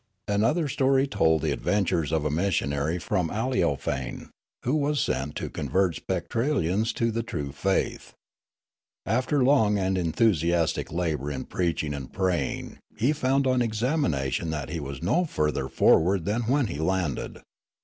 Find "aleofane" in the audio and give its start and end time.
3.29-4.31